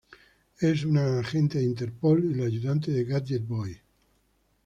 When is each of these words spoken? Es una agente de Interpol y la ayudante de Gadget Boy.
Es 0.59 0.83
una 0.83 1.19
agente 1.19 1.59
de 1.59 1.65
Interpol 1.65 2.25
y 2.25 2.33
la 2.33 2.45
ayudante 2.45 2.89
de 2.89 3.03
Gadget 3.03 3.45
Boy. 3.45 3.79